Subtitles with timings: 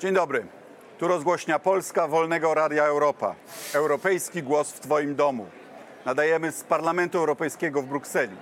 [0.00, 0.46] Dzień dobry.
[0.98, 3.34] Tu rozgłośnia Polska Wolnego Radia Europa.
[3.74, 5.46] Europejski głos w Twoim domu.
[6.04, 8.36] Nadajemy z Parlamentu Europejskiego w Brukseli.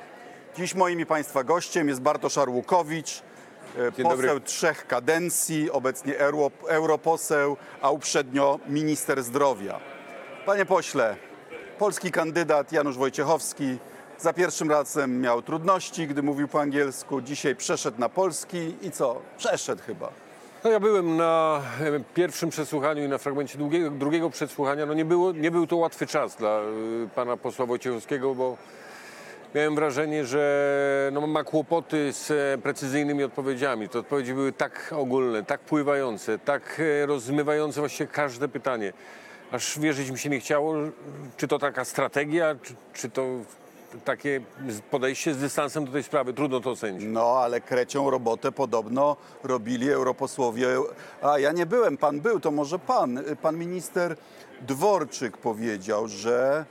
[0.57, 3.23] Dziś moim i Państwa gościem jest Bartosz Arłukowicz,
[3.79, 4.41] e, Dzień poseł dobry.
[4.41, 9.81] trzech kadencji, obecnie euro, europoseł, a uprzednio minister zdrowia.
[10.47, 11.17] Panie pośle,
[11.79, 13.79] polski kandydat Janusz Wojciechowski
[14.19, 17.21] za pierwszym razem miał trudności, gdy mówił po angielsku.
[17.21, 19.23] Dzisiaj przeszedł na polski i co?
[19.39, 20.24] Przeszedł chyba.
[20.65, 24.87] No ja byłem na e, pierwszym przesłuchaniu i na fragmencie drugiego, drugiego przesłuchania.
[24.87, 28.57] No nie, było, nie był to łatwy czas dla y, pana posła Wojciechowskiego, bo
[29.55, 33.89] miałem wrażenie, że no, ma kłopoty z e, precyzyjnymi odpowiedziami.
[33.89, 38.93] Te odpowiedzi były tak ogólne, tak pływające, tak e, rozmywające właściwie każde pytanie.
[39.53, 40.75] Aż wierzyć mi się nie chciało,
[41.37, 43.27] czy to taka strategia, czy, czy to
[44.05, 44.41] takie
[44.91, 46.33] podejście z dystansem do tej sprawy.
[46.33, 47.05] Trudno to ocenić.
[47.07, 50.69] No, ale krecią robotę podobno robili europosłowie.
[51.23, 53.21] A ja nie byłem, pan był, to może pan.
[53.43, 54.17] Pan minister
[54.61, 56.65] Dworczyk powiedział, że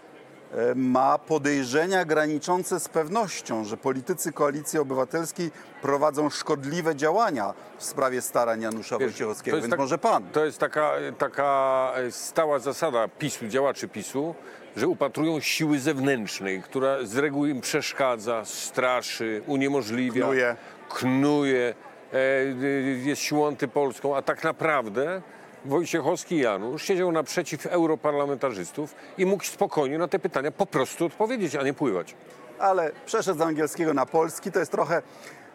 [0.76, 5.52] ma podejrzenia graniczące z pewnością, że politycy Koalicji Obywatelskiej
[5.82, 10.24] prowadzą szkodliwe działania w sprawie starań Janusza Wiesz, Wojciechowskiego, to jest więc tak- może pan.
[10.32, 14.36] To jest taka, taka stała zasada PiSu, działaczy PiSu,
[14.76, 20.56] że upatrują siły zewnętrznej, która z reguły im przeszkadza, straszy, uniemożliwia, Knuje.
[20.90, 21.74] knuje,
[22.14, 22.18] e,
[22.64, 25.22] y, jest siłą antypolską, a tak naprawdę
[25.66, 31.64] Wojciechowski Janusz siedział naprzeciw europarlamentarzystów i mógł spokojnie na te pytania po prostu odpowiedzieć, a
[31.64, 32.16] nie pływać.
[32.60, 35.02] Ale przeszedł z angielskiego na polski, to jest trochę...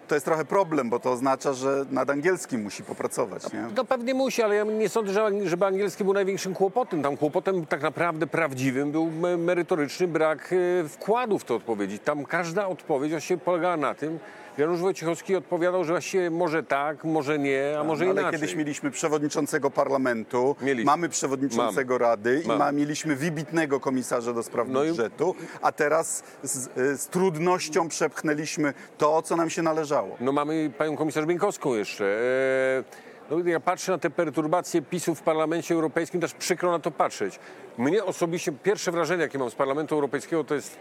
[0.09, 3.53] To jest trochę problem, bo to oznacza, że nad angielskim musi popracować.
[3.53, 3.65] Nie?
[3.77, 7.03] No pewnie musi, ale ja nie sądzę, że- żeby angielski był największym kłopotem.
[7.03, 10.50] Tam kłopotem tak naprawdę prawdziwym był me- merytoryczny brak
[10.84, 11.98] e, wkładu w te odpowiedzi.
[11.98, 14.19] Tam każda odpowiedź właściwie polegała na tym,
[14.58, 18.41] Janusz Wojciechowski odpowiadał, że właściwie może tak, może nie, a może No, ale inaczej.
[18.41, 20.84] kiedyś mieliśmy przewodniczącego parlamentu, Mieliśmy.
[20.84, 22.58] mamy przewodniczącego Rady i Mamy.
[22.58, 26.69] ma, mieliśmy wybitnego komisarza do spraw No i- budżetu, a teraz z,
[27.00, 30.16] z trudnością przepchnęliśmy to, co nam się należało.
[30.20, 32.04] No mamy panią komisarz Bieńkowską jeszcze.
[32.04, 36.90] E, No, ja patrzę na te perturbacje PiSu w Parlamencie Europejskim, też przykro na to
[36.90, 37.38] patrzeć.
[37.78, 40.78] Mnie osobiście, pierwsze wrażenie, jakie mam z Parlamentu Europejskiego, to jest je-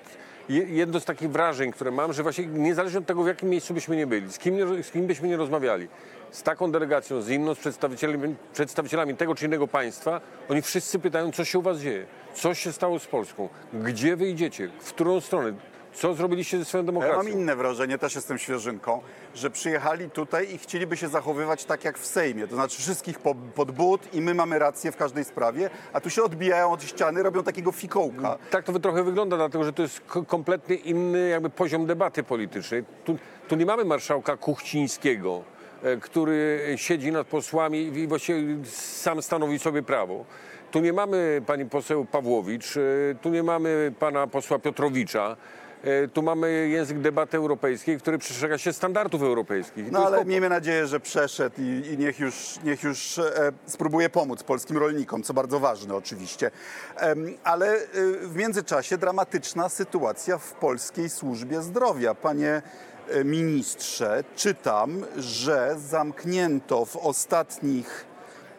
[0.50, 3.96] jedno z takich wrażeń, które mam, że właśnie niezależnie od tego, w jakim miejscu byśmy
[3.96, 5.88] nie byli, z kim, z kim byśmy nie rozmawiali,
[6.32, 11.32] z taką delegacją, z inną, z przedstawicielami, przedstawicielami tego czy innego państwa, oni wszyscy pytają,
[11.32, 15.54] co się u was dzieje, co się stało z Polską, gdzie wyjdziecie, w którą stronę,
[15.98, 17.18] co zrobiliście ze swoją Ja demokracją.
[17.18, 19.02] mam inne wrażenie, też jestem świeżynką,
[19.36, 23.36] że przyjechali tutaj i chcieliby się zachowywać tak jak w Sejmie, to znaczy wszystkich po,
[23.56, 27.24] pod but i my mamy rację w każdej sprawie, a tu się odbijają od ściany,
[27.24, 28.38] robią takiego fikołka.
[28.50, 32.84] Tak to trochę wygląda, dlatego że to jest ko- kompletnie inny jakby poziom debaty politycznej.
[33.06, 35.44] Tu, tu nie mamy marszałka Kuchcińskiego,
[35.84, 40.26] e, który siedzi nad posłami i właściwie sam stanowi sobie prawo.
[40.72, 42.82] Tu nie mamy pani poseł Pawłowicz, e,
[43.22, 45.36] tu nie mamy pana posła Piotrowicza.
[45.84, 49.92] E, Tu mamy język debaty europejskiej, który przestrzega się standardów europejskich.
[49.92, 54.44] No ale miejmy nadzieję, że przeszedł i, i niech już, niech już e, spróbuje pomóc
[54.44, 56.52] polskim rolnikom, co bardzo ważne oczywiście.
[56.96, 57.80] Em, ale e,
[58.22, 62.16] w międzyczasie dramatyczna sytuacja w polskiej służbie zdrowia.
[62.16, 62.62] Panie
[63.10, 68.06] e, ministrze, czytam, że zamknięto w ostatnich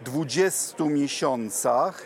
[0.00, 2.02] 20 miesiącach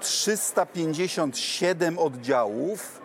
[0.00, 3.00] 357 oddziałów,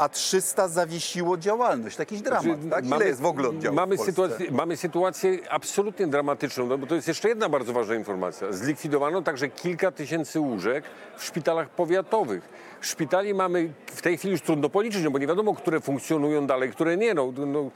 [0.00, 1.98] a 300 zawiesiło działalność.
[1.98, 2.86] Jakiś dramat, tak?
[2.86, 7.08] Ile jest w ogóle oddziałów mamy, sytuację, mamy sytuację absolutnie dramatyczną, no bo to jest
[7.08, 8.52] jeszcze jedna bardzo ważna informacja.
[8.52, 10.84] Zlikwidowano także kilka tysięcy łóżek
[11.16, 12.48] w szpitalach powiatowych.
[12.80, 16.70] Szpitali mamy w tej chwili już trudno policzyć, no bo nie wiadomo, które funkcjonują dalej,
[16.70, 17.14] które nie.
[17.14, 17.70] No, no,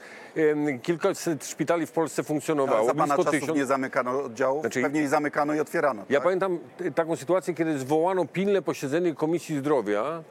[0.83, 3.57] kilkaset szpitali w Polsce Ale funkcjonowało, za pana czasów tysiąc.
[3.57, 4.61] nie zamykano oddziałów?
[4.61, 6.05] Znaczy- Pewnie i zamykano i otwierano.
[6.09, 6.23] Ja tak?
[6.23, 6.59] pamiętam
[6.95, 10.23] taką sytuację, kiedy zwołano pilne posiedzenie Komisji Zdrowia,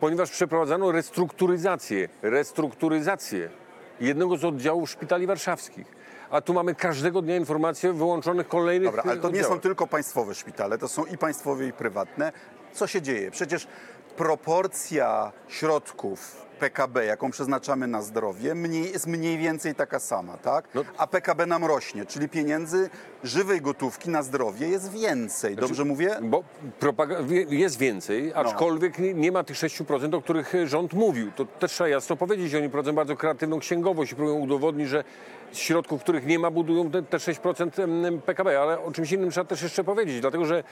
[0.00, 3.50] ponieważ przeprowadzano restrukturyzację, restrukturyzację
[4.00, 5.86] jednego z oddziałów szpitali warszawskich.
[6.30, 9.86] A tu mamy każdego dnia informacje o wyłączonych kolejnych Dobra, ale to nie są tylko
[9.86, 12.32] państwowe szpitale, to są i państwowe, i prywatne.
[12.76, 13.30] Co się dzieje?
[13.30, 13.66] Przecież
[14.16, 20.68] proporcja środków PKB, jaką przeznaczamy na zdrowie, mniej, jest mniej więcej taka sama, tak?
[20.74, 22.90] No- A PKB nam rośnie, czyli pieniędzy
[23.24, 25.56] żywej gotówki na zdrowie jest więcej.
[25.56, 26.16] Dobrze mówię?
[26.22, 26.44] Bo
[27.48, 28.40] jest więcej, No.
[28.40, 31.32] aczkolwiek nie, nie ma tych 6%, o których e, rząd mówił.
[31.36, 32.54] To też trzeba jasno powiedzieć.
[32.54, 35.04] Oni prowadzą bardzo kreatywną księgowość i próbują udowodnić, że
[35.52, 38.60] z środków, których nie ma, budują te, te 6% em, PKB.
[38.60, 40.64] Ale o czymś innym trzeba też jeszcze powiedzieć, dlatego że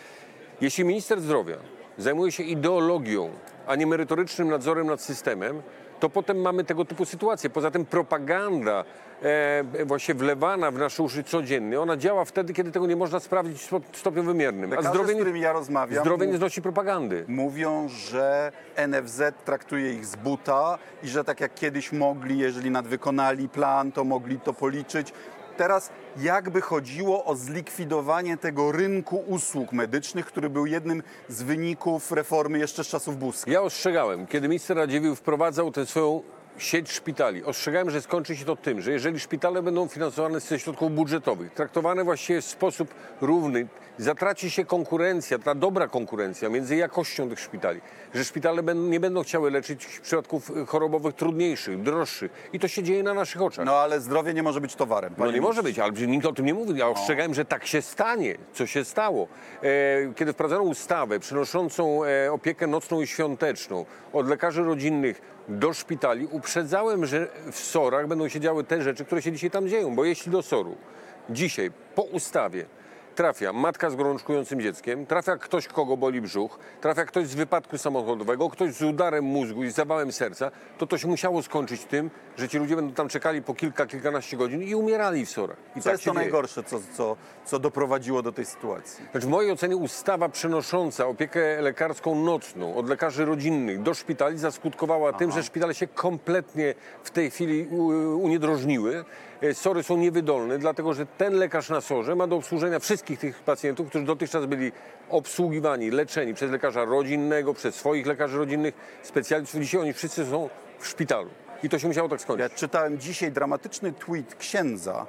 [0.61, 1.57] jeśli minister zdrowia
[1.99, 3.31] zajmuje się ideologią,
[3.67, 5.63] a nie merytorycznym nadzorem nad systemem,
[6.01, 7.51] to potem mamy tego typu sytuacje.
[7.51, 8.85] Poza tym propaganda
[9.23, 13.59] e, właśnie wlewana w nasze uszy codziennie, ona działa wtedy, kiedy tego nie można sprawdzić
[13.63, 14.71] w sto- stopniu wymiernym.
[14.73, 17.25] A Lekarze, zdrowie z którymi ja rozmawiam, zdrowie nie znosi propagandy.
[17.29, 18.53] mówią, że
[18.89, 24.05] NFZ traktuje ich z buta i że tak jak kiedyś mogli, jeżeli nadwykonali plan, to
[24.05, 25.13] mogli to policzyć.
[25.57, 32.59] Teraz jakby chodziło o zlikwidowanie tego rynku usług medycznych, który był jednym z wyników reformy
[32.59, 33.51] jeszcze z czasów Buzka.
[33.51, 36.23] Ja ostrzegałem, kiedy minister Radziwiłł wprowadzał tę swoją
[36.59, 40.93] sieć szpitali, ostrzegałem, że skończy się to tym, że jeżeli szpitale będą finansowane ze środków
[40.93, 43.67] budżetowych, traktowane właściwie w sposób równy,
[43.99, 47.81] zatraci się konkurencja, ta dobra konkurencja między jakością tych szpitali,
[48.15, 53.15] że szpitale nie będą chciały leczyć przypadków chorobowych trudniejszych, droższych i to się dzieje na
[53.15, 53.67] naszych oczach.
[53.67, 55.15] No ale zdrowie nie może być towarem.
[55.19, 56.79] No nie może być, ale nikt o tym nie mówi.
[56.79, 58.35] Ja ostrzegałem, że tak się stanie.
[58.53, 59.29] Co się stało?
[59.63, 59.67] E,
[60.17, 67.07] kiedy wprowadzono ustawę przynoszącą e, opiekę nocną i świąteczną od lekarzy rodzinnych do szpitali, uprzedzałem,
[67.07, 69.97] że w SOR-ach będą się działy te rzeczy, które się dzisiaj tam dzieją.
[69.97, 70.77] Bo jeśli do SOR-u
[71.31, 72.67] dzisiaj po ustawie
[73.15, 78.51] trafia matka z gorączkującym dzieckiem, trafia ktoś, kogo boli brzuch, trafia ktoś z wypadku samochodowego,
[78.51, 82.49] ktoś z udarem mózgu i z zawałem serca, to to się musiało skończyć tym, że
[82.49, 85.57] ci ludzie będą tam czekali po kilka, kilkanaście godzin i umierali w sorach.
[85.77, 86.23] I Co tak jest to dzieje.
[86.25, 89.05] najgorsze, co, co, co doprowadziło do tej sytuacji?
[89.11, 95.13] Znaczy w mojej ocenie ustawa przenosząca opiekę lekarską nocną od lekarzy rodzinnych do szpitali zaskutkowała
[95.13, 97.67] tym, że szpitale się kompletnie w tej chwili
[98.23, 99.05] uniedrożniły.
[99.43, 103.43] E, Sory są niewydolne, dlatego że ten lekarz na sorze ma do obsłużenia wszystkich tych
[103.43, 104.73] pacjentów, którzy dotychczas byli
[105.11, 109.61] obsługiwani, leczeni przez lekarza rodzinnego, przez swoich lekarzy rodzinnych, specjalistów.
[109.61, 110.49] Dzisiaj oni wszyscy są
[110.79, 111.31] w szpitalu.
[111.63, 112.53] I to się musiało tak skończyć.
[112.53, 115.07] Ja czytałem dzisiaj dramatyczny tweet księdza,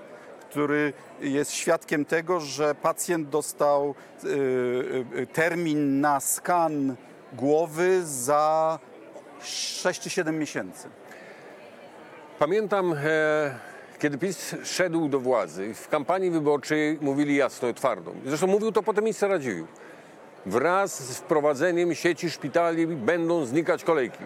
[0.49, 4.27] który jest świadkiem tego, że pacjent dostał y,
[5.17, 6.95] y, termin na skan
[7.33, 8.79] głowy za
[9.41, 10.89] 6 czy 7 miesięcy.
[12.39, 18.11] Pamiętam, e, kiedy PiS szedł do władzy, w kampanii wyborczej mówili jasno i twardo.
[18.25, 19.67] Zresztą mówił to potem minister Radziwiłł.
[20.45, 24.23] Wraz z wprowadzeniem sieci szpitali będą znikać kolejki.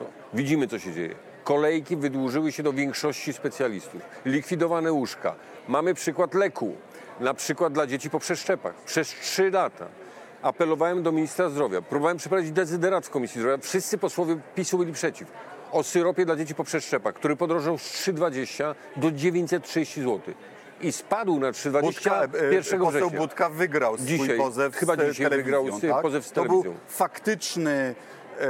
[0.00, 1.14] No, widzimy, co się dzieje.
[1.44, 4.02] Kolejki wydłużyły się do większości specjalistów.
[4.24, 5.34] Likwidowane łóżka.
[5.68, 6.74] Mamy przykład leku,
[7.20, 8.74] na przykład dla dzieci po przeszczepach.
[8.74, 9.86] Przez trzy lata
[10.42, 13.58] apelowałem do ministra zdrowia, próbowałem przeprowadzić dezyderat w Komisji Zdrowia.
[13.58, 15.28] Wszyscy posłowie PiSu byli przeciw.
[15.72, 20.20] O syropie dla dzieci po przeszczepach, który podrożał z 3,20 do 930 zł.
[20.80, 23.18] I spadł na 3,20 Budka, e, 1 poseł września.
[23.18, 26.02] Budka wygrał swój Dzisiaj, pozew chyba z dzisiaj wygrał telewizją, tak?
[26.02, 26.86] pozew z To był telewizją.
[26.88, 27.94] faktyczny
[28.40, 28.44] e,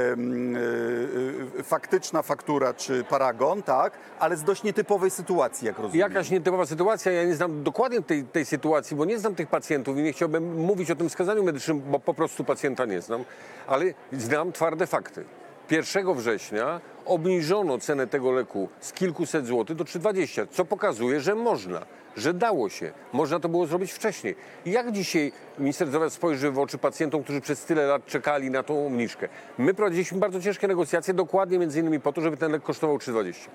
[1.59, 5.99] e, faktyczna faktura czy paragon, tak, ale z dość nietypowej sytuacji, jak rozumiem.
[5.99, 9.97] Jakaś nietypowa sytuacja, ja nie znam dokładnie tej, tej sytuacji, bo nie znam tych pacjentów
[9.97, 13.23] i nie chciałbym mówić o tym skazaniu medycznym, bo po prostu pacjenta nie znam,
[13.67, 15.23] ale znam twarde fakty.
[15.71, 21.85] 1 września obniżono cenę tego leku z kilkuset złotych do 3,20, co pokazuje, że można,
[22.17, 22.91] że dało się.
[23.13, 24.35] Można to było zrobić wcześniej.
[24.65, 28.87] Jak dzisiaj minister zdrowia spojrzy w oczy pacjentom, którzy przez tyle lat czekali na tą
[28.87, 29.29] obniżkę?
[29.57, 33.49] My prowadziliśmy bardzo ciężkie negocjacje, dokładnie między innymi po to, żeby ten lek kosztował 3,20.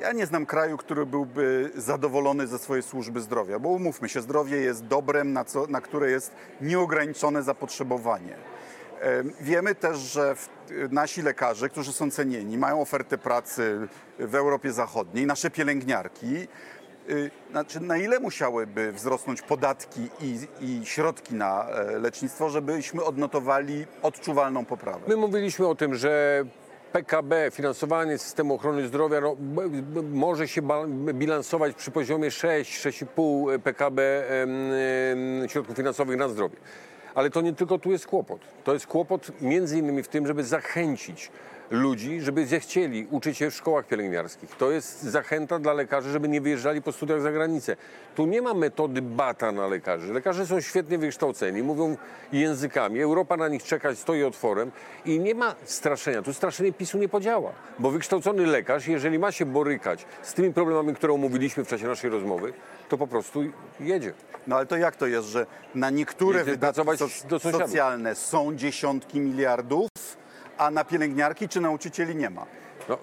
[0.00, 4.56] Ja nie znam kraju, który byłby zadowolony ze swojej służby zdrowia, bo umówmy się, zdrowie
[4.56, 8.36] jest dobrem, na, co, na które jest nieograniczone zapotrzebowanie.
[9.04, 10.34] Em, Wiemy też, że
[10.90, 16.48] nasi lekarze, którzy są cenieni, mają ofertę pracy w Europie Zachodniej, nasze pielęgniarki.
[17.10, 23.86] y, Znaczy, na ile musiałyby wzrosnąć podatki i, i środki na e, lecznictwo, żebyśmy odnotowali
[24.02, 25.00] odczuwalną poprawę?
[25.08, 26.44] My mówiliśmy o tym, że
[26.92, 29.36] PKB, finansowanie systemu ochrony zdrowia no,
[30.12, 30.62] może się
[31.14, 34.24] bilansować przy poziomie 6-6,5 PKB
[35.48, 36.56] środków finansowych na zdrowie.
[37.14, 38.40] Ale to nie tylko tu jest kłopot.
[38.64, 41.30] To jest kłopot między innymi w tym, żeby zachęcić
[41.74, 44.56] ludzi, żeby zechcieli uczyć się w szkołach pielęgniarskich.
[44.56, 47.76] To jest zachęta dla lekarzy, żeby nie wyjeżdżali po studiach za granicę.
[48.14, 50.12] Tu nie ma metody bata na lekarzy.
[50.12, 51.96] Lekarze są świetnie wykształceni, mówią
[52.32, 53.00] językami.
[53.00, 54.70] Europa na nich czeka, stoi otworem
[55.04, 56.22] i nie ma straszenia.
[56.22, 60.94] Tu straszenie PiSu nie podziała, bo wykształcony lekarz, jeżeli ma się borykać z tymi problemami,
[60.94, 62.52] które omówiliśmy w czasie naszej rozmowy,
[62.88, 63.44] to po prostu
[63.80, 64.12] jedzie.
[64.46, 66.82] No ale to jak to jest, że na niektóre Jedzie wydatki
[67.28, 69.88] so- socjalne są dziesiątki miliardów,
[70.58, 72.46] a na pielęgniarki czy nauczycieli nie ma?
[72.88, 72.98] No,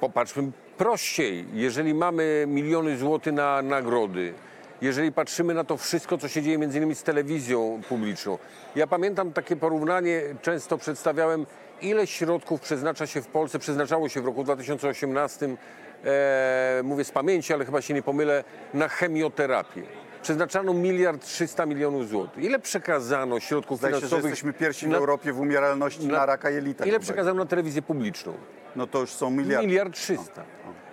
[0.00, 1.44] popatrzmy prościej.
[1.52, 4.34] Jeżeli mamy miliony złotych na nagrody,
[4.80, 8.38] jeżeli patrzymy na to wszystko, co się dzieje między innymi z telewizją publiczną.
[8.76, 11.46] Ja pamiętam takie porównanie, często przedstawiałem,
[11.82, 15.56] ile środków przeznacza się w Polsce, przeznaczało się w roku 2018,
[16.04, 18.44] e, mówię z pamięci, ale chyba się nie pomylę,
[18.74, 19.82] na chemioterapię.
[20.28, 22.44] Przeznaczano miliard 300 milionów złotych.
[22.44, 24.30] Ile przekazano środków Zdaje się, że finansowych?
[24.30, 26.84] jesteśmy pierwsi w na- Europie w umieralności na, raka jelita.
[26.84, 28.32] Ile przekazano na telewizję publiczną?
[28.76, 29.66] no to już są miliardy.
[29.66, 30.44] Miliard trzysta.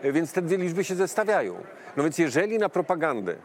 [0.02, 1.56] E, Więc te dwie liczby się zestawiają.
[1.98, 3.36] No więc jeżeli na propagandę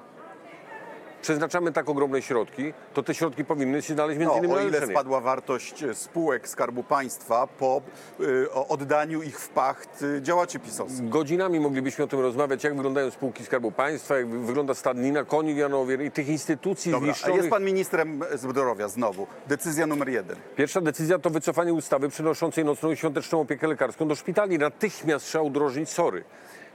[1.23, 4.63] przeznaczamy tak ogromne środki, to te środki powinny się znaleźć między No, innymi o na
[4.63, 4.93] ile leczenie.
[4.93, 7.83] spadła wartość e, spółek Skarbu Państwa po
[8.21, 11.09] y, o- oddaniu ich w pacht y, działaczy pisowskich.
[11.09, 15.55] Godzinami moglibyśmy o tym rozmawiać, jak wyglądają spółki Skarbu Państwa, jak wy- wygląda stadnina koni
[15.55, 17.37] w Janowie i tych instytucji Dobra, zniszczonych.
[17.37, 19.27] jest pan ministrem zdrowia znowu.
[19.47, 20.37] Decyzja numer jeden.
[20.57, 24.59] Pierwsza decyzja to wycofanie ustawy przynoszącej nocną i świąteczną opiekę lekarską do szpitali.
[24.59, 26.25] Natychmiast trzeba udrożnić SORy.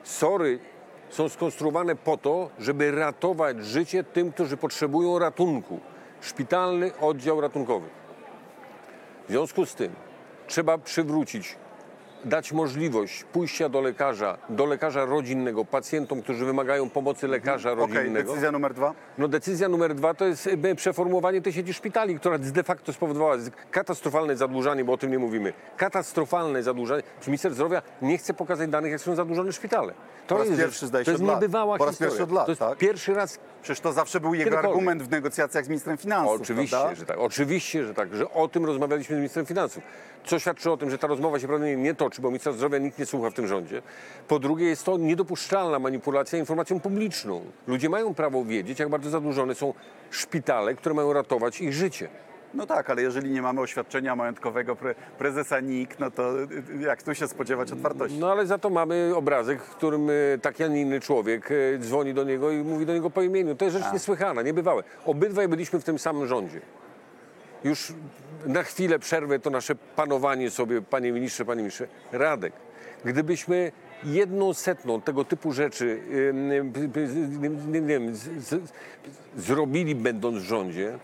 [0.03, 0.60] SORy
[1.12, 5.80] są skonstruowane po to, żeby ratować życie tym, którzy potrzebują ratunku.
[6.22, 7.89] Szpitalny oddział ratunkowy.
[9.27, 9.96] W związku z tym
[10.48, 11.56] trzeba przywrócić,
[12.25, 18.29] dać możliwość pójścia do lekarza, do lekarza rodzinnego, pacjentom, którzy wymagają pomocy lekarza Okej, rodzinnego.
[18.29, 18.93] decyzja numer dwa.
[19.17, 23.37] No decyzja numer dwa to jest e, przeformułowanie tej sieci szpitali, która de facto spowodowała
[23.37, 25.53] z- katastrofalne zadłużanie, bo o tym nie mówimy.
[25.77, 27.03] Katastrofalne zadłużanie.
[27.21, 29.93] Czy minister zdrowia nie chce pokazać danych, jak są zadłużone szpitale?
[30.27, 31.41] To Po raz jest, pierwszy, zdaje to się, jest od lat.
[31.41, 32.09] niebywała Po raz historia.
[32.11, 32.77] pierwszy od lat, to jest tak?
[32.77, 34.71] pierwszy raz Przecież to zawsze był jego Kiedykolwiek.
[34.71, 36.41] argument w negocjacjach z ministrem finansów.
[36.41, 36.95] Oczywiście, prawda?
[36.95, 37.17] że tak.
[37.19, 38.15] Oczywiście, że tak.
[38.15, 39.83] Że o tym rozmawialiśmy z ministrem finansów.
[40.25, 43.00] Co świadczy o tym, że ta rozmowa się prawdopodobnie nie toczy, bo ministra zdrowia nikt
[43.00, 43.82] nie słucha w tym rządzie.
[44.27, 47.41] Po drugie, jest to niedopuszczalna manipulacja informacją publiczną.
[47.68, 49.74] Ludzie mają prawo wiedzieć, jak bardzo zadłużone są
[50.10, 52.10] szpitale, które mają ratować ich życie.
[52.53, 56.48] No tak, ale jeżeli nie mamy oświadczenia majątkowego pre, prezesa NIK, no to y,
[56.80, 58.20] y, jak tu się spodziewać otwartości?
[58.20, 61.80] No ale za to mamy obrazek, w którym e, taki, a nie inny człowiek e,
[61.80, 63.56] dzwoni do niego i mówi do niego po imieniu.
[63.56, 64.84] To jest rzecz niesłychana, niebywałe.
[65.06, 66.62] Obydwaj byliśmy w tym samym rządzie.
[67.63, 67.94] Już
[68.46, 71.88] na chwilę przerwę to nasze panowanie sobie, panie ministrze, panie ministrze.
[72.12, 72.53] Radek,
[73.06, 73.72] gdybyśmy
[74.03, 76.01] jedną setną tego typu rzeczy
[77.68, 78.13] nie, wiem,
[79.38, 80.98] zrobili będąc w rządzie,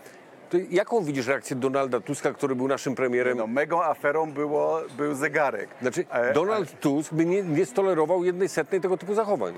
[0.50, 3.38] to jaką widzisz reakcję Donalda Tuska, który był naszym premierem?
[3.38, 5.68] No, megą aferą było, był zegarek.
[5.82, 9.54] Znaczy, E, Donald Tusk by nie, nie stolerował jednej setnej tego typu zachowań.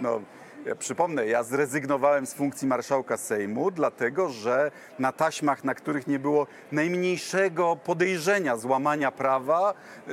[0.00, 0.20] No,
[0.66, 6.18] ja przypomnę, ja zrezygnowałem z funkcji marszałka Sejmu, dlatego że na taśmach, na których nie
[6.18, 9.74] było najmniejszego podejrzenia złamania prawa,
[10.08, 10.12] y,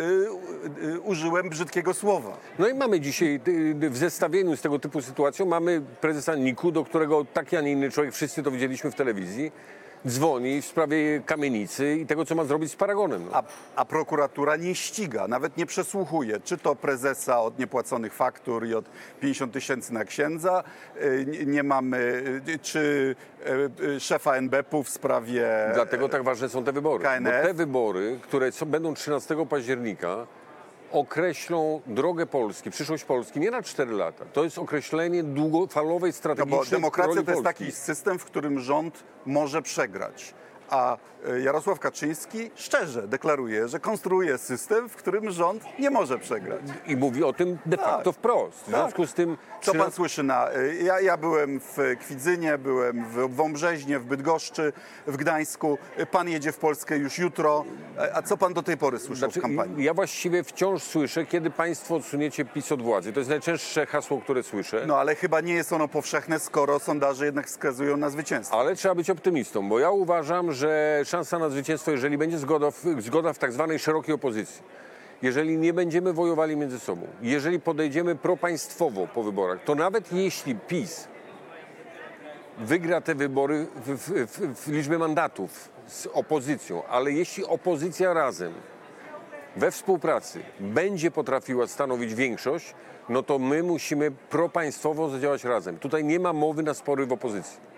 [0.84, 2.38] y, użyłem brzydkiego słowa.
[2.60, 6.84] No i mamy dzisiaj y, w zestawieniu z tego typu sytuacją, mamy prezesa Niku, do
[6.84, 9.52] którego taki, a nie inny człowiek, wszyscy to widzieliśmy w telewizji,
[10.08, 13.26] dzwoni w sprawie kamienicy i tego, co ma zrobić z Paragonem.
[13.26, 13.32] No.
[13.34, 13.44] A,
[13.76, 18.86] a prokuratura nie ściga, nawet nie przesłuchuje, czy to prezesa od niepłaconych faktur i od
[19.20, 20.64] 50 tysięcy na księdza,
[21.02, 23.16] y, nie, nie mamy, y, czy
[23.82, 25.48] y, szefa NBP-u w sprawie...
[25.74, 27.04] Dlatego tak ważne są te wybory.
[27.04, 27.42] KNF.
[27.42, 30.28] Bo te wybory, które są, będą 13 października,
[30.92, 34.26] określą drogę Polski, przyszłość Polski nie na 4 lata.
[34.34, 37.44] To jest określenie długofalowej No strategicznej bo demokracja to jest Polski.
[37.66, 40.34] taki system, w którym rząd może przegrać.
[40.70, 40.98] A
[41.30, 46.62] y, Jarosław Kaczyński szczerze deklaruje, że konstruuje system, w którym rząd nie może przegrać.
[46.88, 48.64] I mówi o tym de facto wprost.
[48.64, 49.38] W związku z tym...
[49.62, 50.52] Co pan 13 słyszy na...
[50.56, 54.74] y, Ja, ja byłem w Kwidzynie, byłem w Wąbrzeźnie, w Bydgoszczy,
[55.08, 55.78] w Gdańsku.
[56.00, 57.66] Y, Pan jedzie w Polskę już jutro.
[57.98, 59.84] E, A co pan do tej pory słyszał Znaczy, w kampanii?
[59.84, 63.14] ja właściwie wciąż słyszę, kiedy państwo odsuniecie PiS od władzy.
[63.14, 64.84] To jest najczęstsze hasło, które słyszę.
[64.88, 68.60] No ale chyba nie jest ono powszechne, skoro sondaże jednak wskazują na zwycięstwo.
[68.60, 70.59] Ale trzeba być optymistą, bo ja uważam, że
[71.06, 74.64] szansa na zwycięstwo, jeżeli będzie zgoda w, zgoda w tak zwanej szerokiej opozycji,
[75.22, 81.08] jeżeli nie będziemy wojowali między sobą, jeżeli podejdziemy propaństwowo po wyborach, to nawet jeśli PiS
[82.58, 88.54] wygra te wybory w, w, w liczbie mandatów z opozycją, ale jeśli opozycja razem
[89.56, 92.74] we współpracy będzie potrafiła stanowić większość,
[93.10, 95.78] no to my musimy propaństwowo zadziałać razem.
[95.78, 97.69] Tutaj nie ma mowy na spory w opozycji.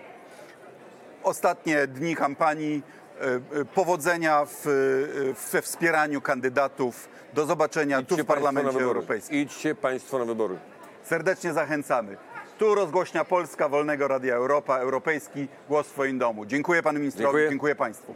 [1.22, 2.82] Ostatnie dni kampanii.
[3.20, 7.08] e, e, Powodzenia w, e, we wspieraniu kandydatów.
[7.34, 8.80] Do zobaczenia tu w Parlamencie.
[8.80, 9.36] Europejskim.
[9.36, 10.58] Idźcie Państwo na wybory.
[11.04, 12.16] Serdecznie zachęcamy.
[12.58, 16.46] Tu rozgłośnia Polska Wolnego Radia Europa, Europejski Głos w swoim domu.
[16.46, 17.48] Dziękuję panu ministrowi, Dziękuję.
[17.48, 18.14] dziękuję państwu.